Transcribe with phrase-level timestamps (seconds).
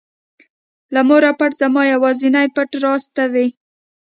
[0.93, 3.47] له موره پټ زما یوازینى پټ راز ته وې.